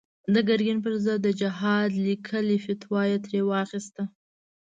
[0.33, 4.03] د ګرګين پر ضد د جهاد ليکلې فتوا يې ترې واخيسته.